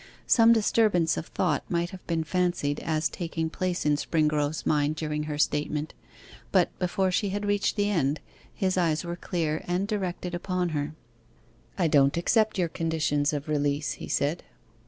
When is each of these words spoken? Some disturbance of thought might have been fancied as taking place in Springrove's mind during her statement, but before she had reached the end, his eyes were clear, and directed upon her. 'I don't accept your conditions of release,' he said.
Some 0.25 0.51
disturbance 0.51 1.15
of 1.15 1.27
thought 1.27 1.63
might 1.69 1.91
have 1.91 2.03
been 2.07 2.23
fancied 2.23 2.79
as 2.79 3.07
taking 3.07 3.51
place 3.51 3.85
in 3.85 3.97
Springrove's 3.97 4.65
mind 4.65 4.95
during 4.95 5.25
her 5.25 5.37
statement, 5.37 5.93
but 6.51 6.75
before 6.79 7.11
she 7.11 7.29
had 7.29 7.45
reached 7.45 7.75
the 7.75 7.87
end, 7.91 8.19
his 8.51 8.79
eyes 8.79 9.03
were 9.05 9.15
clear, 9.15 9.63
and 9.67 9.87
directed 9.87 10.33
upon 10.33 10.69
her. 10.69 10.95
'I 11.77 11.87
don't 11.89 12.17
accept 12.17 12.57
your 12.57 12.67
conditions 12.67 13.31
of 13.31 13.47
release,' 13.47 13.91
he 14.01 14.07
said. 14.07 14.41